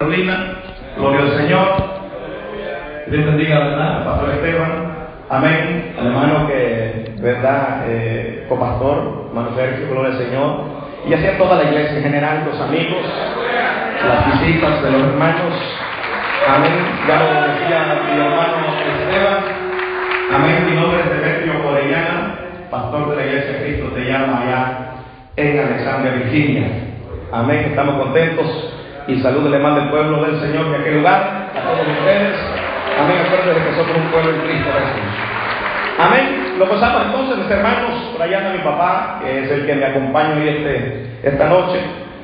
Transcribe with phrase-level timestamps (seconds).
[0.00, 0.54] Carolina,
[0.96, 1.68] gloria al Señor.
[3.08, 4.04] Dios bendiga, ¿verdad?
[4.04, 4.94] Pastor Esteban.
[5.28, 5.92] Amén.
[5.98, 7.82] Al hermano que, ¿verdad?
[7.88, 10.60] Eh, copastor, hermano Sergio, gloria al Señor.
[11.04, 13.02] Y así a toda la iglesia en general, los amigos,
[14.06, 15.52] las visitas de los hermanos.
[16.46, 16.72] Amén.
[17.08, 18.56] Ya lo decía mi hermano
[19.02, 19.44] Esteban.
[20.32, 20.64] Amén.
[20.70, 22.38] Mi nombre es Demetrio Corellana,
[22.70, 24.78] pastor de la iglesia de Cristo te llama allá
[25.34, 26.68] en Alexandria, Virginia.
[27.32, 27.66] Amén.
[27.70, 28.77] Estamos contentos
[29.08, 32.36] y saludo le manda el pueblo del Señor de aquel lugar, a todos ustedes.
[33.00, 33.16] Amén.
[33.24, 35.08] Acuérdense que somos un pueblo en Cristo Jesús.
[35.98, 36.54] Amén.
[36.58, 40.36] Lo pasamos entonces, mis hermanos, por allá mi papá, que es el que me acompaña
[40.36, 41.80] hoy este, esta noche.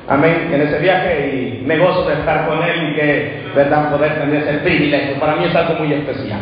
[0.07, 0.51] Amén.
[0.53, 4.43] En ese viaje y me gozo de estar con él y que, verdad, poder tener
[4.43, 5.19] ese privilegio.
[5.19, 6.39] Para mí es algo muy especial.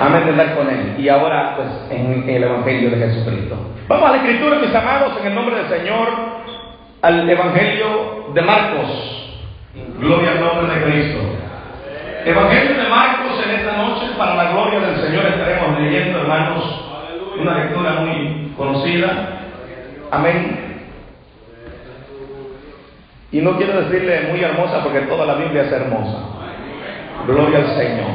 [0.00, 0.94] Amén de estar con él.
[0.96, 3.56] Y ahora, pues, en el Evangelio de Jesucristo.
[3.88, 6.08] Vamos a la Escritura, mis amados, en el nombre del Señor,
[7.02, 9.23] al Evangelio de Marcos.
[9.98, 11.18] Gloria al nombre de Cristo.
[12.24, 16.64] Evangelio de Marcos en esta noche, para la gloria del Señor, estaremos leyendo, hermanos,
[17.38, 19.28] una lectura muy conocida.
[20.10, 20.64] Amén.
[23.30, 26.18] Y no quiero decirle muy hermosa porque toda la Biblia es hermosa.
[27.26, 28.10] Gloria al Señor.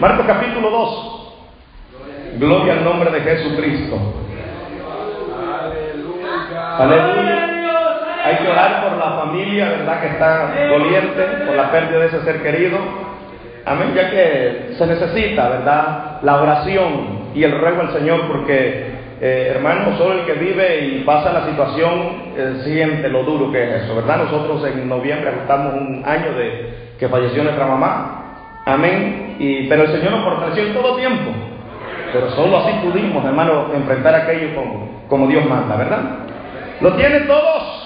[0.00, 1.22] Marcos capítulo 2.
[2.38, 3.98] Gloria al nombre de Jesucristo.
[6.78, 7.51] Aleluya.
[8.24, 10.00] Hay que orar por la familia, ¿verdad?
[10.00, 12.78] Que está doliente por la pérdida de ese ser querido.
[13.64, 16.20] Amén, ya que se necesita, ¿verdad?
[16.22, 21.04] La oración y el ruego al Señor, porque, eh, hermano, solo el que vive y
[21.04, 24.18] pasa la situación eh, siente lo duro que es eso, ¿verdad?
[24.18, 28.62] Nosotros en noviembre ajustamos un año de que falleció nuestra mamá.
[28.66, 29.36] Amén.
[29.38, 31.30] Y, pero el Señor nos fortaleció en todo tiempo.
[32.12, 36.00] Pero solo así pudimos, hermano, enfrentar aquello como, como Dios manda, ¿verdad?
[36.80, 37.81] ¿Lo tienen todos?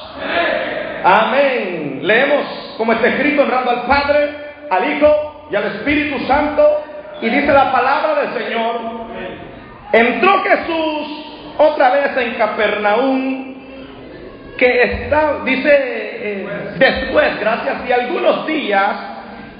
[1.04, 2.00] Amén.
[2.02, 4.28] Leemos como está escrito honrando al Padre,
[4.70, 6.84] al Hijo y al Espíritu Santo.
[7.22, 8.80] Y dice la palabra del Señor.
[9.92, 13.54] Entró Jesús otra vez en Capernaum,
[14.58, 18.96] que está, dice, eh, después, gracias y algunos días,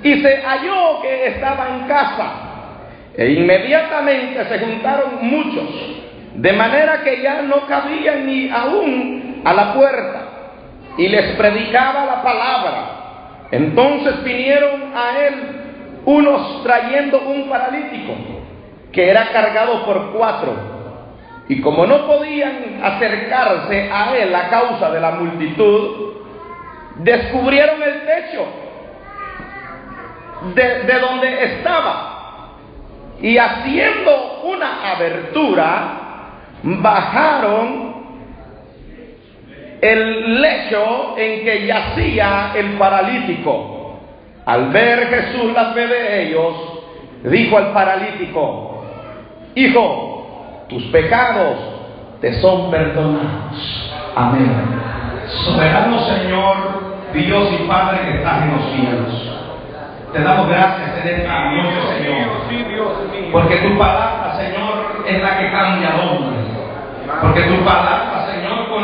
[0.03, 2.33] y se halló que estaba en casa.
[3.17, 5.69] E inmediatamente se juntaron muchos,
[6.35, 10.36] de manera que ya no cabían ni aún a la puerta
[10.97, 13.49] y les predicaba la palabra.
[13.51, 15.35] Entonces vinieron a él
[16.05, 18.13] unos trayendo un paralítico
[18.93, 20.55] que era cargado por cuatro.
[21.49, 26.15] Y como no podían acercarse a él a causa de la multitud,
[26.97, 28.47] descubrieron el techo
[30.55, 32.13] de, de donde estaba.
[33.21, 36.07] Y haciendo una abertura,
[36.63, 37.96] bajaron
[39.93, 43.99] el lecho en que yacía el paralítico.
[44.45, 46.55] Al ver Jesús la fe de ellos,
[47.25, 48.85] dijo al paralítico,
[49.55, 51.57] Hijo, tus pecados
[52.21, 53.93] te son perdonados.
[54.15, 54.53] Amén.
[55.45, 56.57] Soberano Señor,
[57.13, 59.33] Dios y Padre que estás en los cielos.
[60.13, 63.33] Te damos gracias en esta noche, Señor.
[63.33, 66.37] Porque tu palabra, Señor, es la que cambia al hombre.
[67.21, 68.26] Porque tu palabra,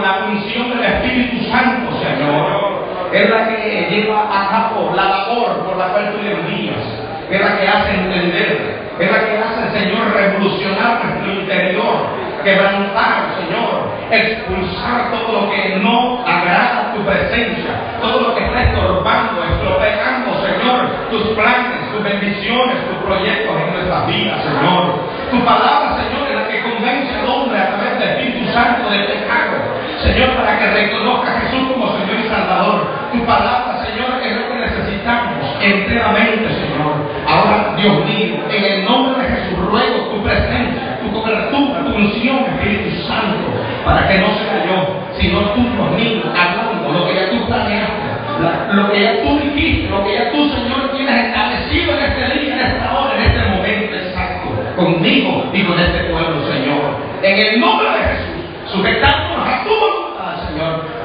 [0.02, 2.72] la unción del Espíritu Santo, Señor,
[3.12, 7.02] es la que lleva a cabo la labor por la cual tú le envías.
[7.30, 8.82] Es la que hace entender.
[8.98, 12.06] Es la que hace, Señor, revolucionar nuestro interior.
[12.44, 13.92] Quebrantar, Señor.
[14.10, 17.72] Expulsar todo lo que no agrada tu presencia.
[18.00, 24.06] Todo lo que está estorbando, estropeando, Señor, tus planes, tus bendiciones, tus proyectos en nuestras
[24.06, 24.84] vidas, Señor.
[25.30, 29.06] Tu palabra, Señor, es la que convence al hombre a través del Espíritu Santo del
[29.06, 29.81] pecado.
[30.02, 32.86] Señor, para que reconozca a Jesús como Señor y Salvador.
[33.12, 36.92] Tu palabra, Señor, es lo que necesitamos enteramente, Señor.
[37.28, 42.38] Ahora, Dios mío, en el nombre de Jesús, ruego tu presencia, tu cobertura, tu unción,
[42.56, 43.46] Espíritu Santo,
[43.84, 44.78] para que no sea yo,
[45.20, 48.02] sino tú, mío, hablando lo que ya tú planeaste,
[48.42, 52.38] la- lo que ya tú dijiste, lo que ya tú, Señor, tienes establecido en este
[52.41, 56.97] día, en esta hora, en este momento exacto, conmigo y con este pueblo, Señor.
[57.22, 58.42] En el nombre de Jesús,
[58.72, 59.31] sujetándonos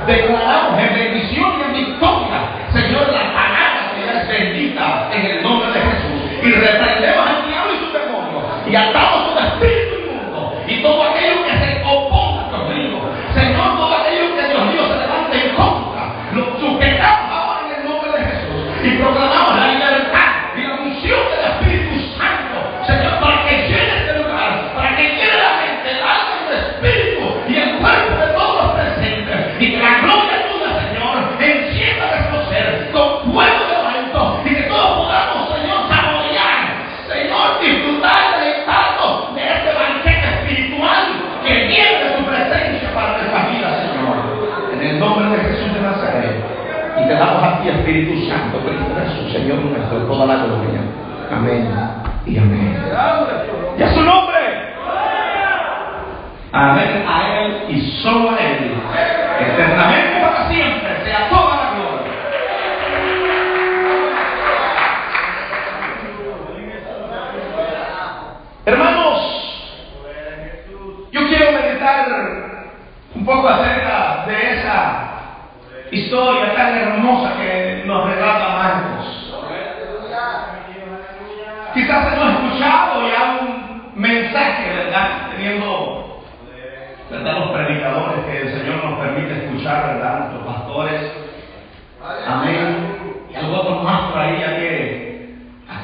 [0.07, 2.39] declaramos en bendición y en victoria,
[2.74, 6.18] Señor, la palabra que es bendita en el nombre de Jesús.
[6.42, 9.26] Y reprendemos al diablo y su demonio, y atamos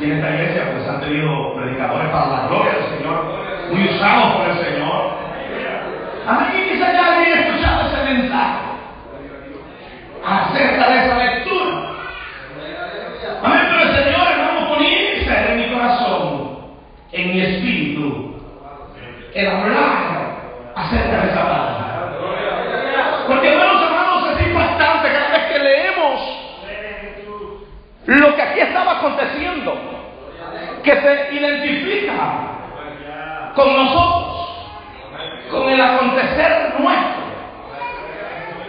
[0.04, 3.24] aquí en esta iglesia pues han tenido predicadores para la gloria del Señor,
[3.72, 5.24] muy usados por el Señor.
[6.28, 6.70] Amén.
[6.70, 8.60] Quizás ya habían escuchado ese mensaje
[10.26, 11.74] acerca de esa lectura.
[13.44, 16.60] Amén, pero el Señor, hermano, ponía en mi corazón,
[17.12, 18.36] en mi espíritu,
[19.34, 20.34] el hablar
[20.76, 22.14] acerca de esa palabra.
[23.28, 26.44] Porque, hermanos, hermanos, es impactante cada vez que leemos
[28.06, 29.74] lo que aquí estaba aconteciendo,
[30.84, 32.14] que se identifica
[33.56, 34.50] con nosotros,
[35.52, 37.24] con el acontecer nuestro,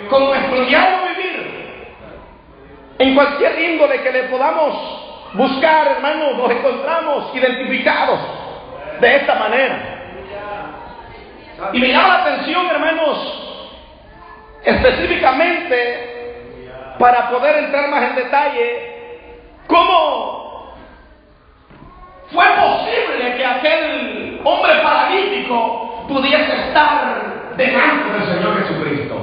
[0.09, 1.05] con nuestro diálogo
[2.99, 4.77] en cualquier índole que le podamos
[5.35, 8.21] buscar, hermanos, nos encontramos identificados
[9.01, 9.79] de esta manera.
[11.73, 13.69] Y me llama la atención, hermanos,
[14.65, 16.37] específicamente,
[16.99, 18.95] para poder entrar más en detalle,
[19.67, 20.75] cómo
[22.33, 29.17] fue posible que aquel hombre paralítico pudiese estar delante del Señor Jesucristo.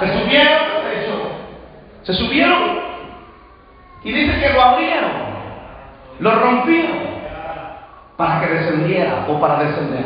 [0.00, 0.74] Se subieron
[2.04, 2.80] se subieron
[4.02, 5.10] y dice que lo abrieron,
[6.20, 6.98] lo rompieron
[8.18, 10.04] para que descendiera o para descender.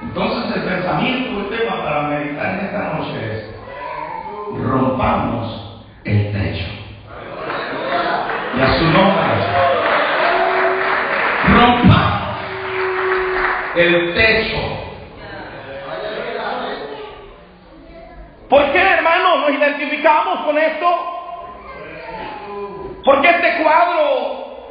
[0.00, 3.54] Entonces el pensamiento, el tema para meditar en esta noche es,
[4.64, 6.66] rompamos el techo.
[8.56, 9.33] Y a su nombre,
[13.76, 14.84] el techo
[18.54, 20.86] ¿Por qué, hermanos, nos identificamos con esto?
[23.04, 24.68] Porque este cuadro,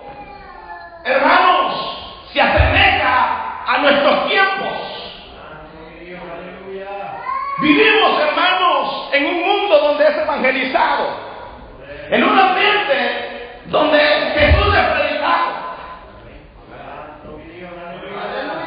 [1.03, 4.73] hermanos, se asemeja a nuestros tiempos.
[7.59, 11.07] Vivimos, hermanos, en un mundo donde es evangelizado,
[12.09, 15.53] en un ambiente donde Jesús es predicado.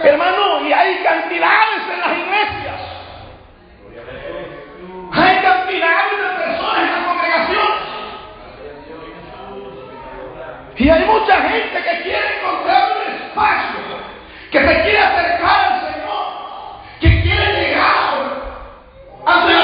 [0.03, 2.97] Hermano, y hay cantidades en las iglesias
[5.13, 7.67] hay cantidades de personas en la congregación.
[10.87, 13.81] Y hay mucha gente que quiere encontrar un espacio,
[14.53, 16.27] que se quiere acercar al Señor,
[17.01, 18.15] que quiere llegar
[19.27, 19.56] ante la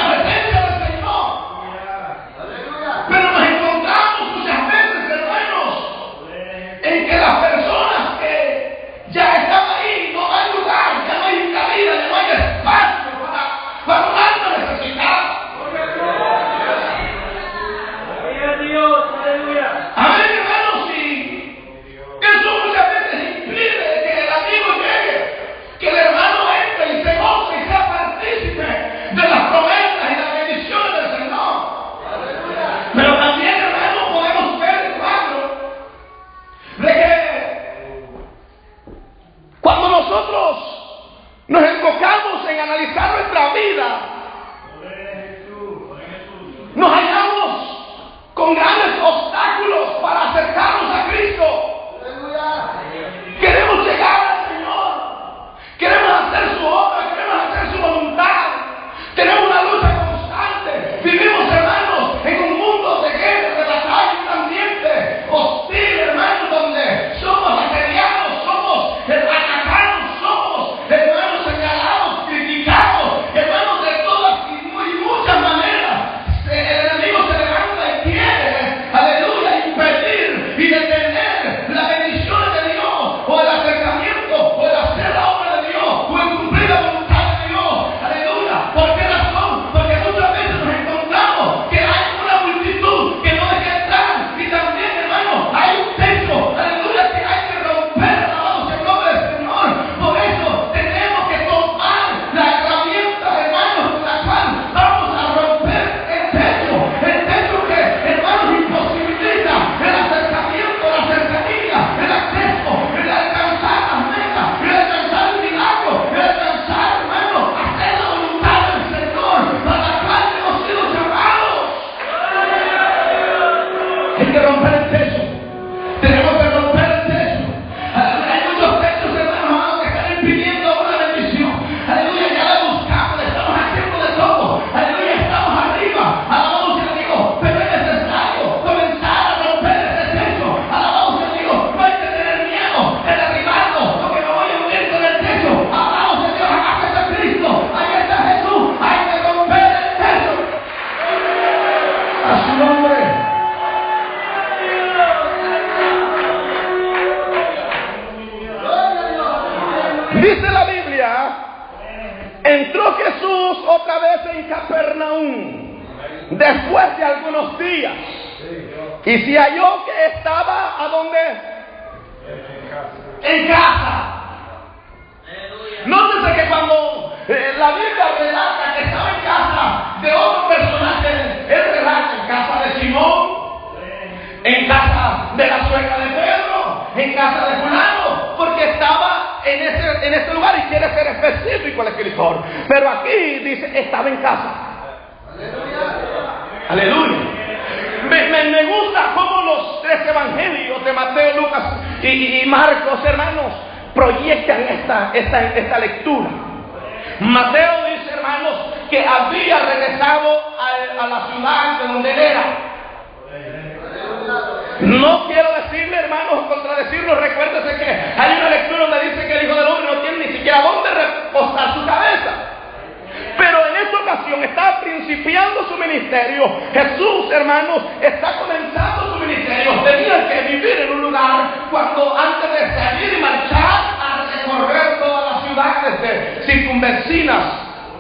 [225.93, 226.61] ministerio.
[226.73, 229.73] Jesús, hermanos, está comenzando su ministerio.
[229.85, 235.33] Tenía que vivir en un lugar cuando antes de salir y marchar a recorrer todas
[235.33, 237.45] las ciudades de circunvecinas.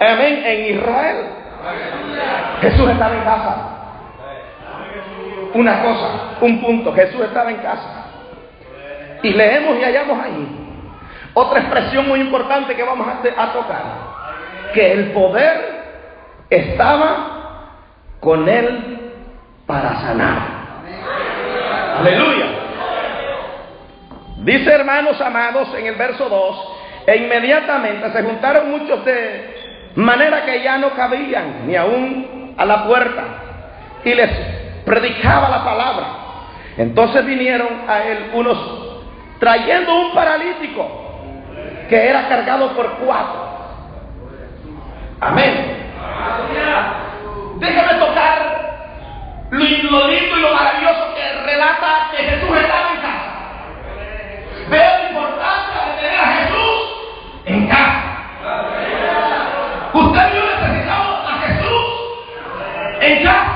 [0.00, 0.42] Amén.
[0.44, 1.16] En Israel.
[2.60, 3.56] Jesús estaba en casa.
[5.54, 6.08] Una cosa,
[6.40, 6.92] un punto.
[6.94, 8.06] Jesús estaba en casa.
[9.22, 10.62] Y leemos y hallamos ahí
[11.34, 13.82] otra expresión muy importante que vamos a, a tocar.
[14.74, 15.82] Que el poder
[16.50, 17.31] estaba
[18.22, 19.00] con él
[19.66, 20.38] para sanar.
[21.98, 22.46] Aleluya.
[24.38, 26.68] Dice hermanos amados en el verso 2,
[27.08, 32.84] e inmediatamente se juntaron muchos de manera que ya no cabían ni aún a la
[32.84, 33.24] puerta
[34.04, 34.30] y les
[34.84, 36.06] predicaba la palabra.
[36.76, 39.02] Entonces vinieron a él unos
[39.40, 40.88] trayendo un paralítico
[41.88, 43.42] que era cargado por cuatro.
[45.20, 45.82] Amén.
[47.62, 48.40] Déjame tocar
[49.50, 53.30] lo, lindo y lo maravilloso que relata que Jesús estaba en casa.
[54.68, 56.82] Veo la importancia de tener a Jesús
[57.44, 58.02] en casa.
[59.92, 61.84] Usted y yo necesitamos a Jesús
[63.00, 63.54] en casa,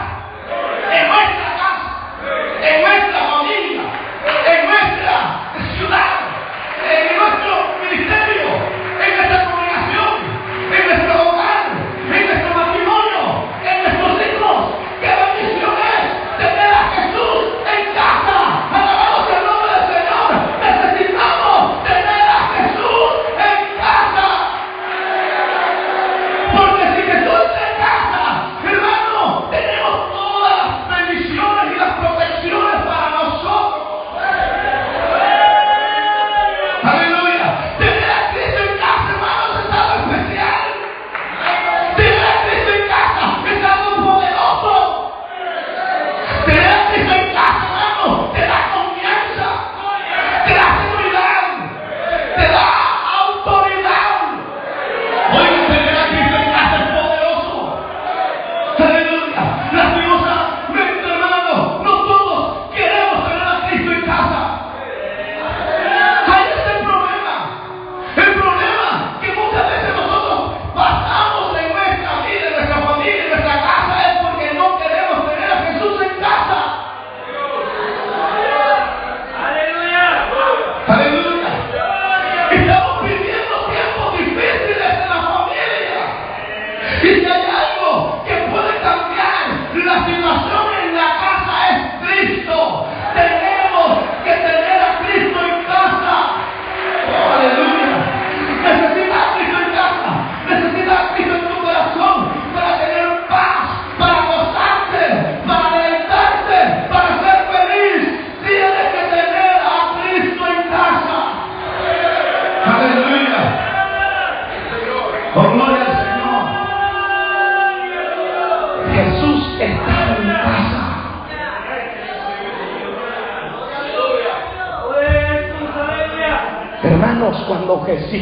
[0.92, 1.88] en nuestra casa,
[2.62, 3.05] en nuestra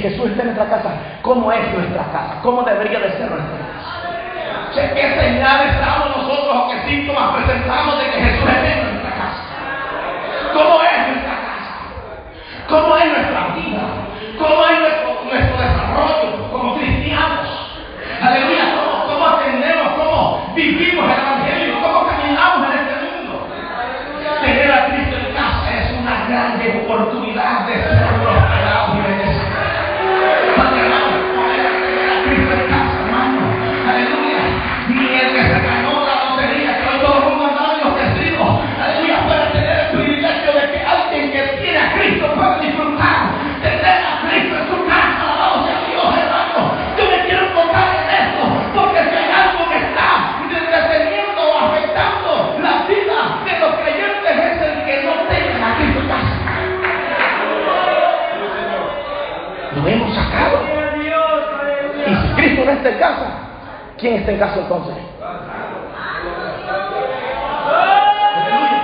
[0.03, 0.31] Jesús
[62.64, 63.26] no está en casa,
[63.99, 64.94] ¿quién está en casa entonces?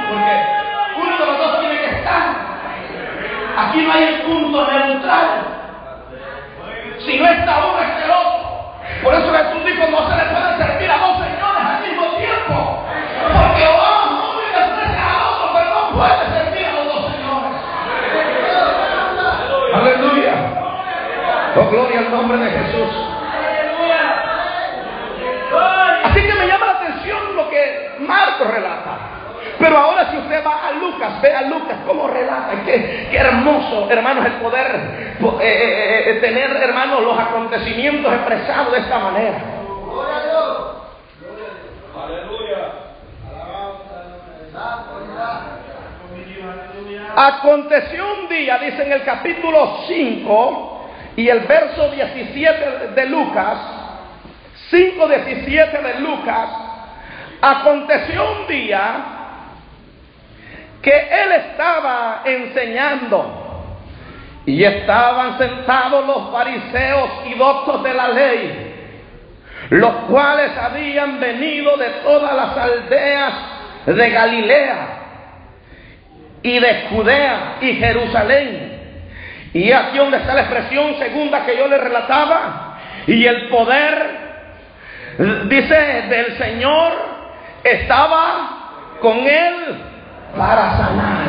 [0.08, 0.34] Porque
[0.96, 2.25] uno de los dos tiene que estar.
[3.56, 5.28] Aquí no hay el punto neutral.
[6.99, 8.40] Si no está uno, está el otro.
[9.02, 12.84] Por eso Jesús dijo, no se le puede servir a dos señores al mismo tiempo.
[13.32, 17.02] Porque o a uno y desprecias al otro, pero no puede servir a los dos
[17.12, 17.54] señores.
[19.74, 20.35] Aleluya.
[21.57, 23.10] Oh, gloria al nombre de Jesús.
[28.11, 28.99] Marcos relata.
[29.59, 32.64] Pero ahora si usted va a Lucas, ve a Lucas cómo relata.
[32.64, 34.66] Qué, hermoso, hermanos, el poder
[35.20, 39.38] eh, eh, eh, tener, hermanos, los acontecimientos expresados de esta manera.
[47.16, 53.59] Aconteció un día, dice en el capítulo 5 y el verso 17 de Lucas,
[54.70, 56.69] 5.17 de Lucas,
[57.40, 59.05] aconteció un día
[60.83, 63.40] que él estaba enseñando
[64.46, 68.74] y estaban sentados los fariseos y doctos de la ley,
[69.70, 73.33] los cuales habían venido de todas las aldeas
[73.87, 74.88] de Galilea
[76.42, 78.70] y de Judea y Jerusalén.
[79.53, 82.79] Y aquí donde está la expresión segunda que yo le relataba.
[83.07, 84.18] Y el poder,
[85.48, 85.74] dice,
[86.09, 87.10] del Señor
[87.64, 88.49] estaba
[89.01, 89.83] con él
[90.37, 91.29] para sanar.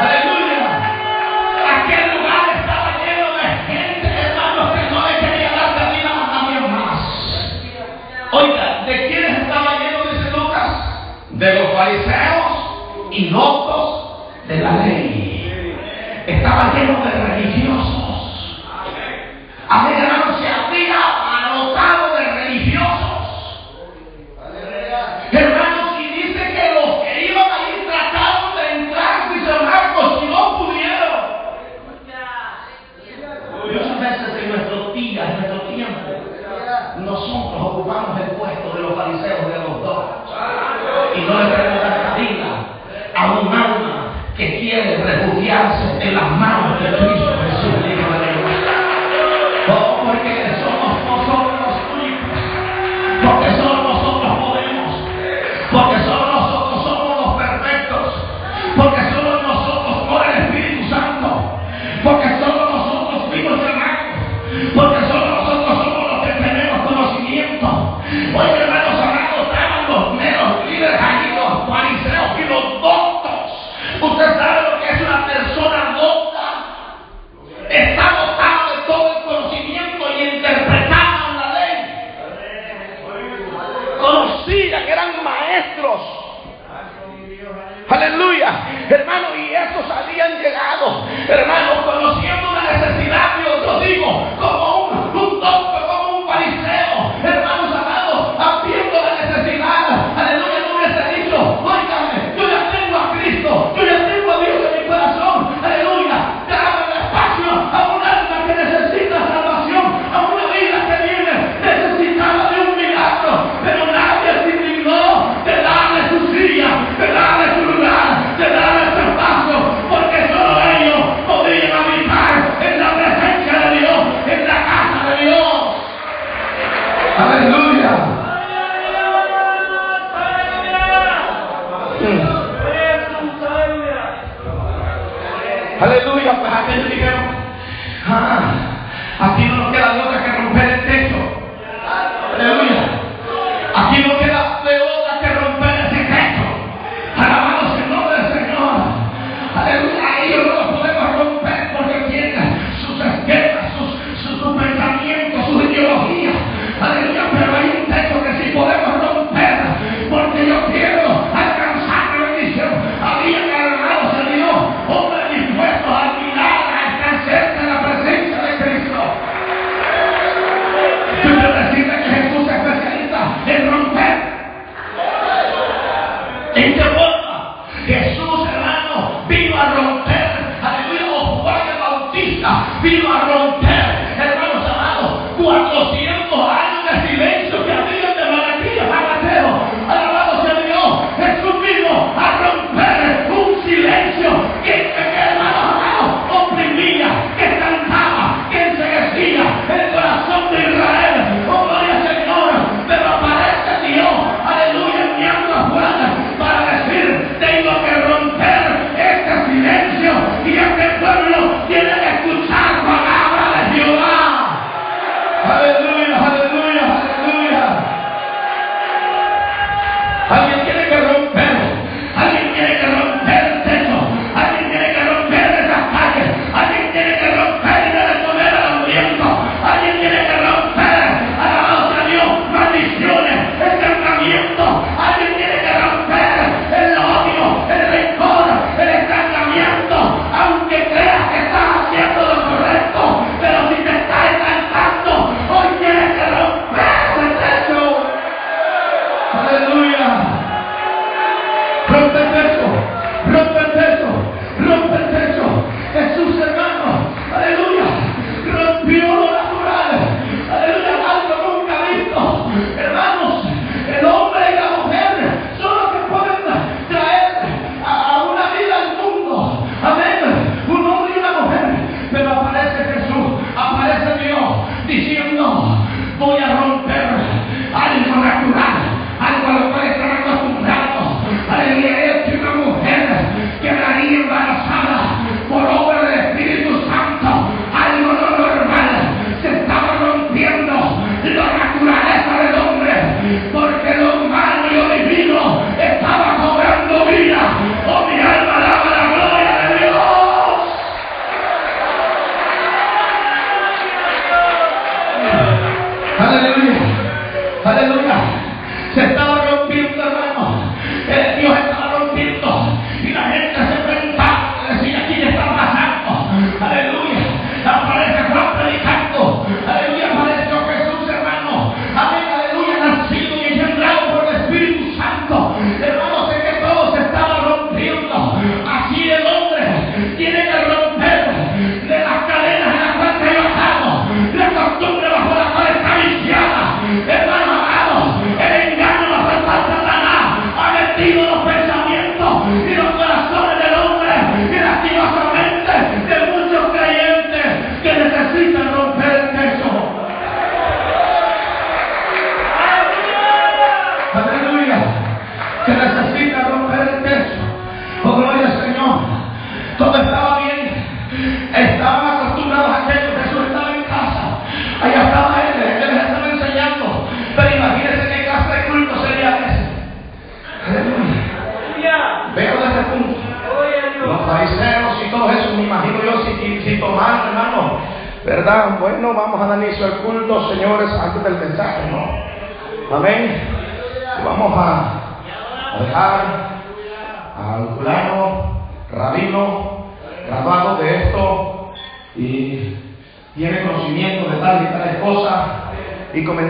[0.00, 0.68] Aleluya.
[1.74, 6.60] Aquel lugar estaba lleno de gente, hermanos, que no le quería dar cabida a nadie
[6.68, 7.00] más.
[8.32, 10.70] Oiga, ¿de quiénes estaba lleno, dice Lucas?
[11.30, 12.52] De los fariseos
[13.10, 13.88] y doctos
[14.46, 15.76] de la ley.
[16.26, 18.64] Estaba lleno de religiosos.
[19.68, 20.27] Amén, hermanos,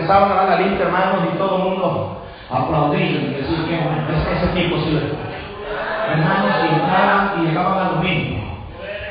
[0.09, 3.05] empezaban a dar la lista, hermanos, y todo el mundo aplaudía.
[3.05, 5.29] Decía, qué bueno, ese, ese tipo sí lo
[6.09, 8.39] Hermanos, y entraban y llegaban a lo mismo.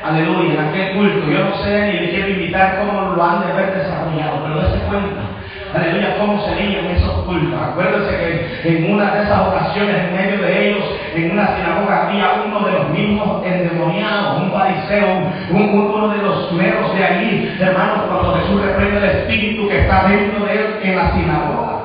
[0.03, 1.27] Aleluya, en aquel culto.
[1.27, 4.79] Yo no sé ni le quiero invitar cómo lo han de haber desarrollado, pero ese
[4.89, 5.18] cuento
[5.73, 7.71] aleluya, cómo en ellos en esa culpa.
[7.71, 8.17] Acuérdense
[8.63, 10.83] que en una de esas ocasiones, en medio de ellos,
[11.15, 15.07] en una sinagoga, había uno de los mismos endemoniados, un fariseo,
[15.51, 20.07] un, uno de los meros de allí, hermanos, cuando Jesús reprende el espíritu que está
[20.07, 21.79] dentro de él en la sinagoga.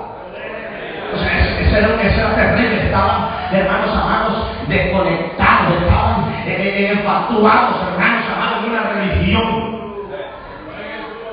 [1.14, 6.92] O sea, ese, era, ese era terrible, estaban, hermanos amados, desconectados, estaban eh, eh, eh
[6.92, 9.74] enfatuados, hermanos amados, de una religión.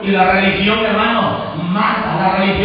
[0.04, 1.90] Y la religión, hermanos, más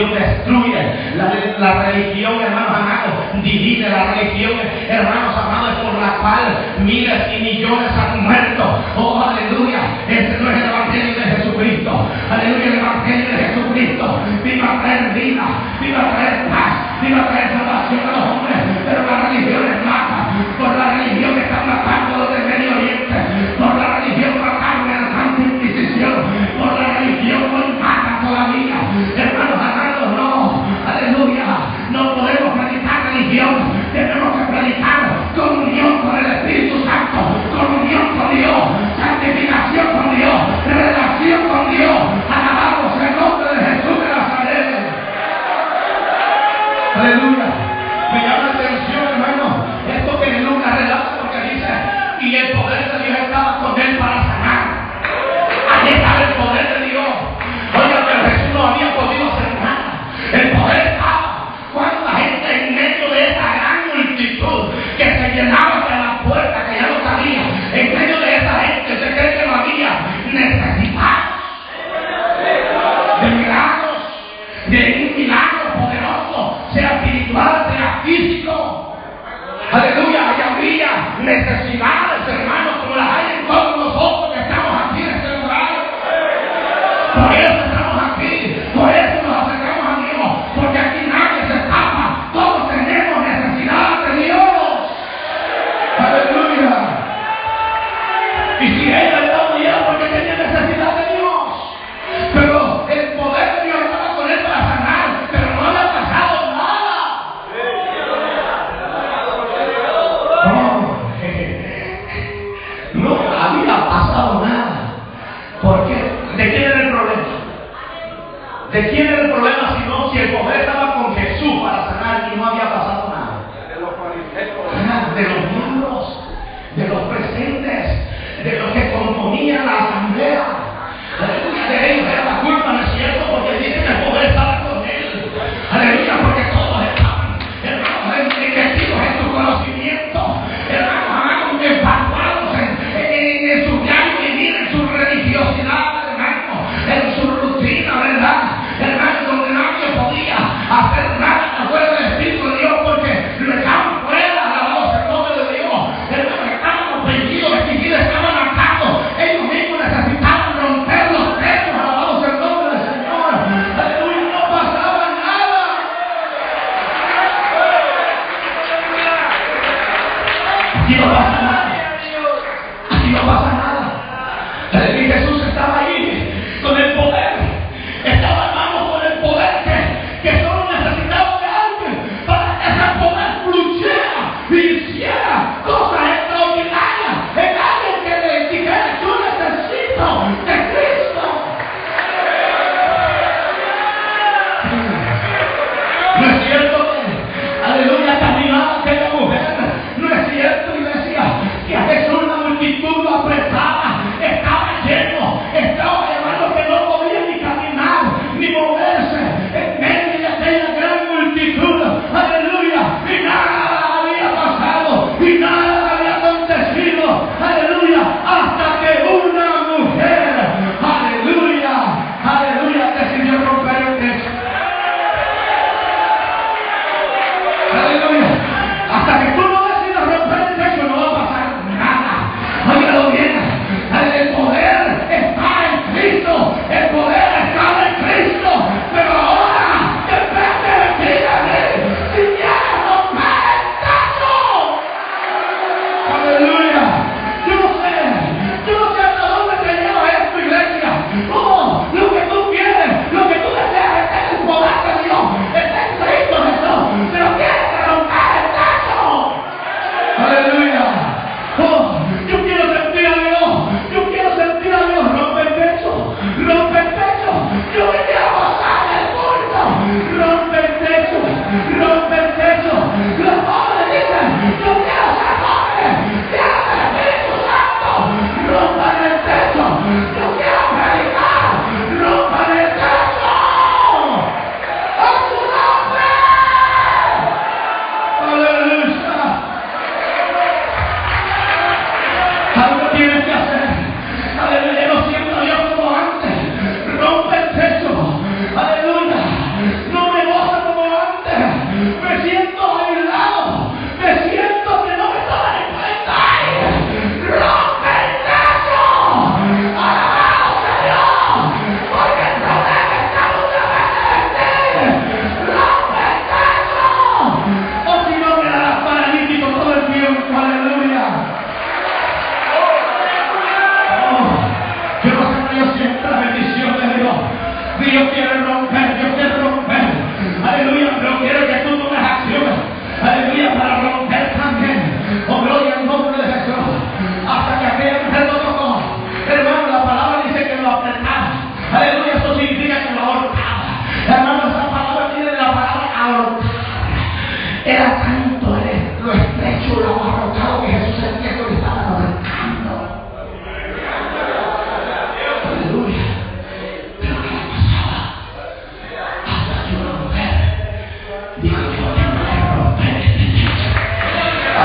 [0.06, 1.16] religión destruye.
[1.58, 3.88] La, religión, hermanos amados, divide.
[3.88, 4.52] La religión,
[4.88, 8.84] hermanos amados, por la cual miles y millones han muerto.
[8.96, 9.80] Oh, aleluya.
[10.08, 12.08] Este no es el Evangelio de Jesucristo.
[12.30, 14.20] Aleluya, el Evangelio de Jesucristo.
[14.44, 15.44] Viva a traer vida,
[15.80, 18.56] viva a traer paz, viva a traer salvación a los hombres.
[18.86, 19.26] Pero la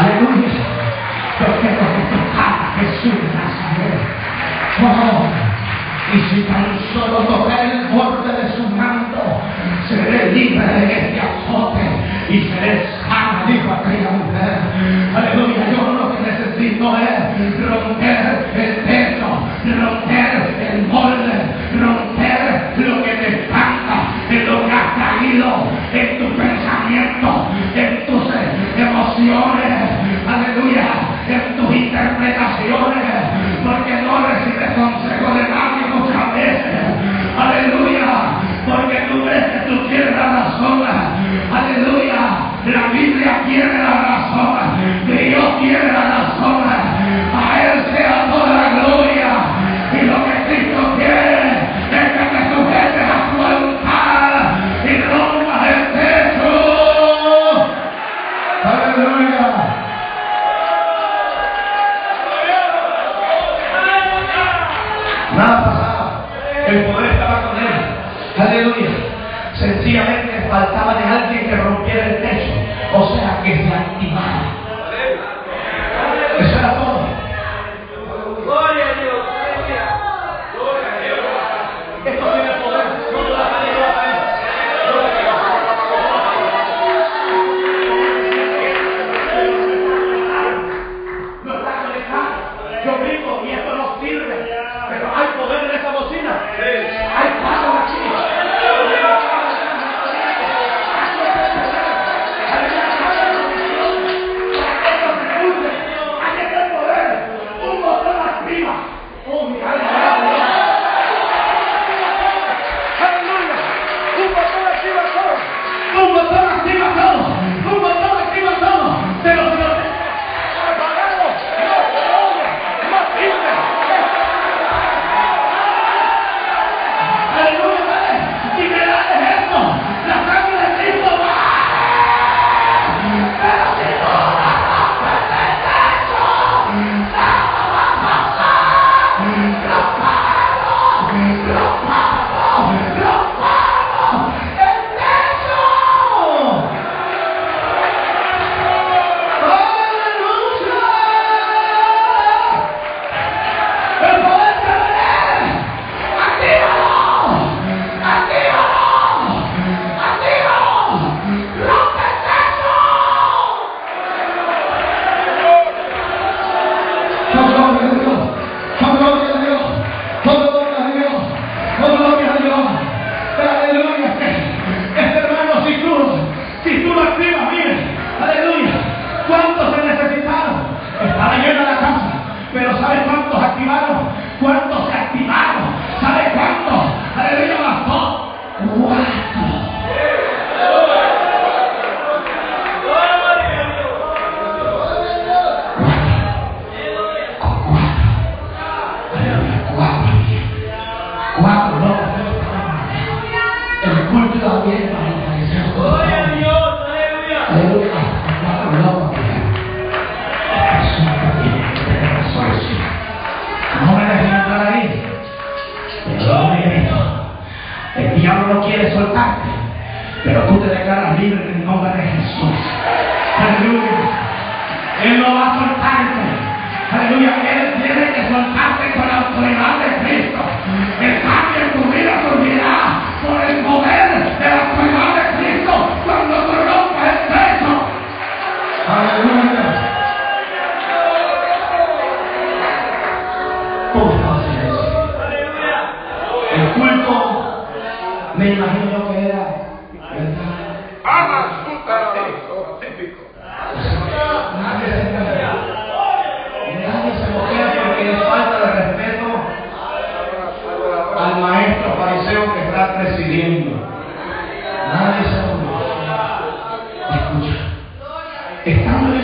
[0.01, 0.30] Aleluya.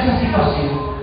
[0.07, 0.96] Estando en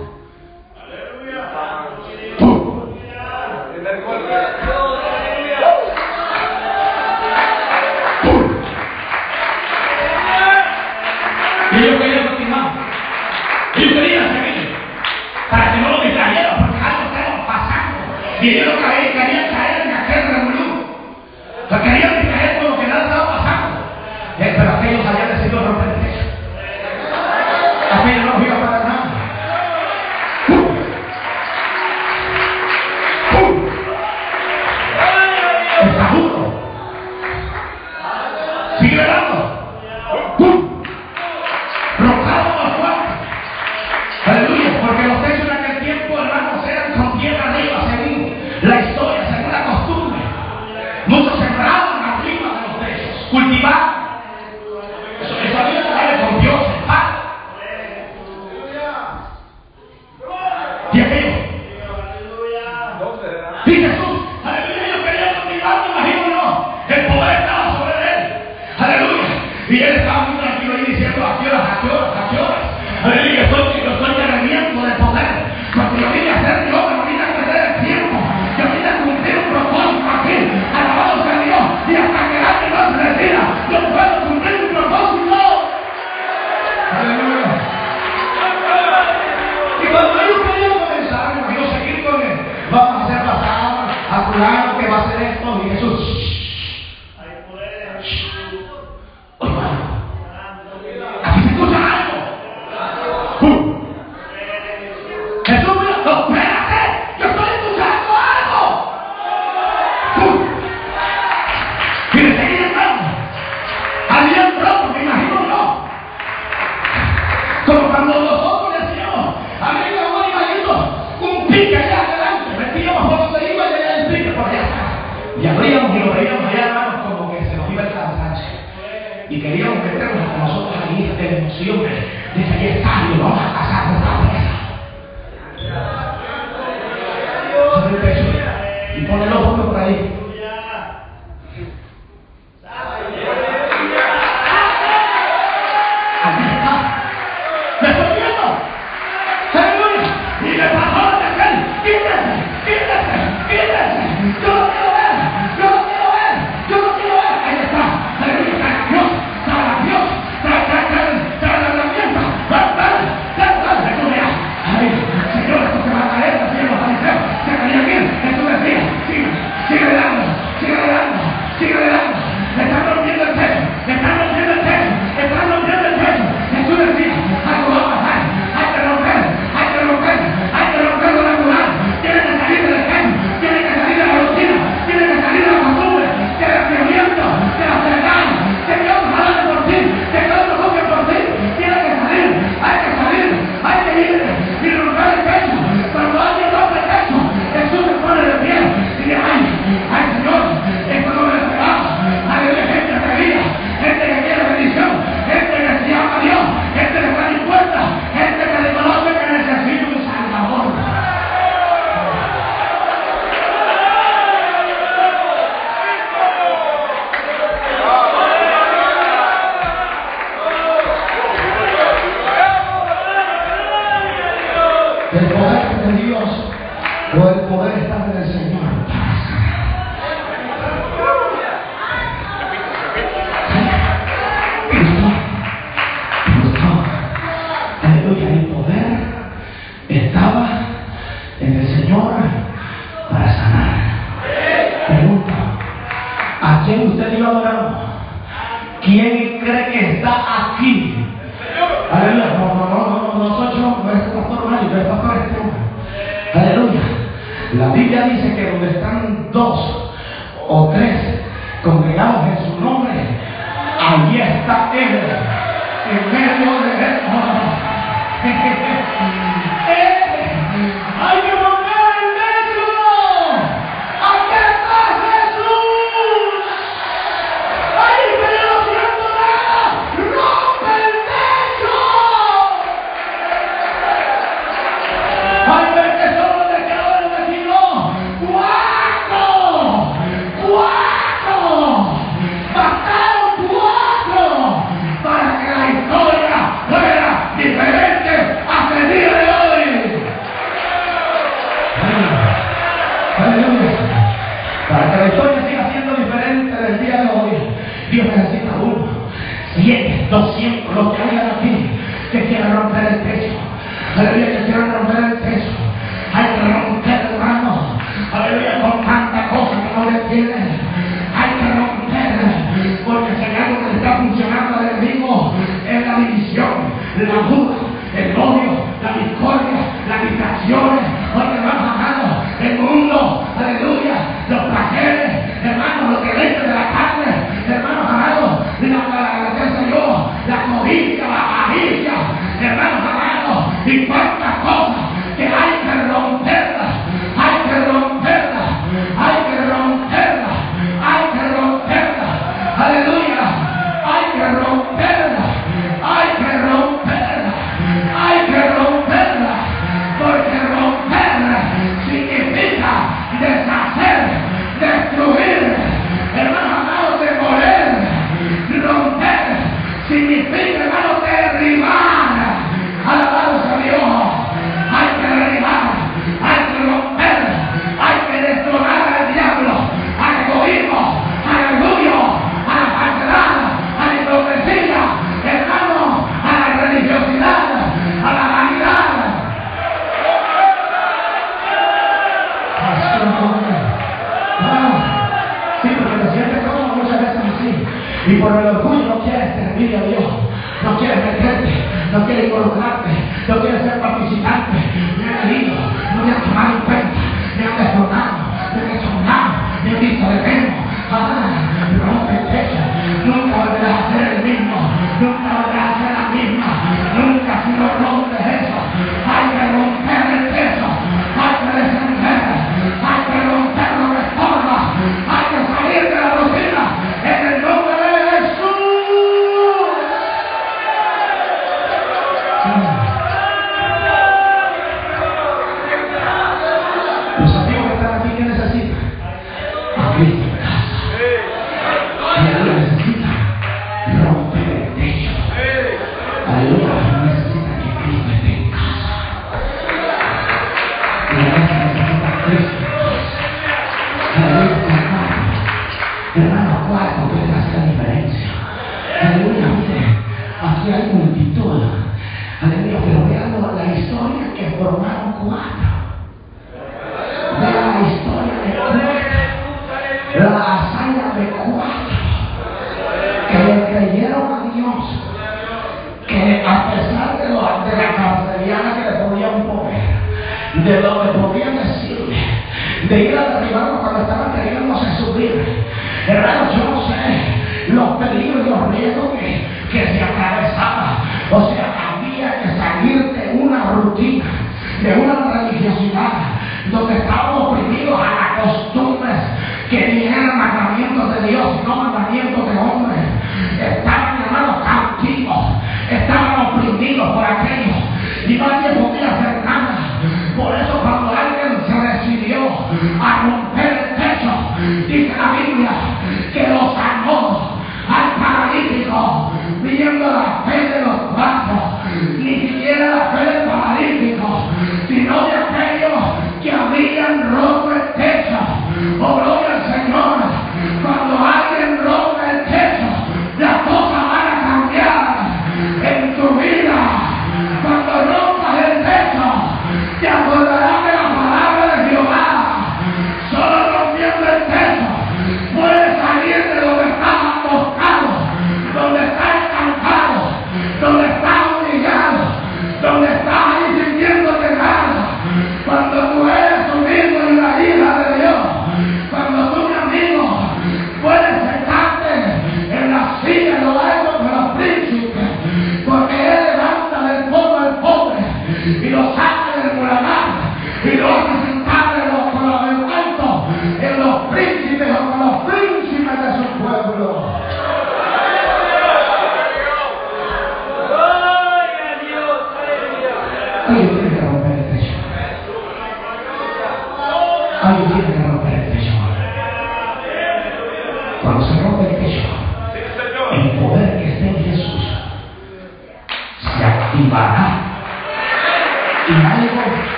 [94.35, 95.61] fulano que va a hacer esto.
[95.65, 96.14] Y Jesús.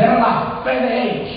[0.00, 1.28] perdieron la fe de ellos.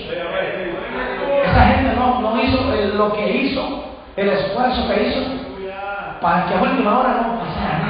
[1.43, 3.83] Esa gente no, no hizo eh, lo que hizo,
[4.15, 5.21] el esfuerzo que hizo,
[6.21, 7.82] para que a última hora no pasara